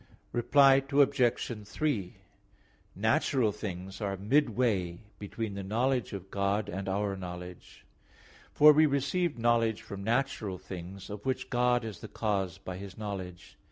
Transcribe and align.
Reply 0.31 0.81
Obj. 0.91 1.51
3: 1.67 2.15
Natural 2.95 3.51
things 3.51 4.01
are 4.01 4.17
midway 4.17 4.99
between 5.19 5.53
the 5.53 5.61
knowledge 5.61 6.11
of 6.13 6.31
God 6.31 6.69
and 6.69 6.89
our 6.89 7.15
knowledge: 7.15 7.85
for 8.51 8.73
we 8.73 8.87
receive 8.87 9.37
knowledge 9.37 9.83
from 9.83 10.03
natural 10.03 10.57
things, 10.57 11.11
of 11.11 11.23
which 11.23 11.51
God 11.51 11.85
is 11.85 11.99
the 11.99 12.07
cause 12.07 12.57
by 12.57 12.77
His 12.77 12.97
knowledge. 12.97 13.59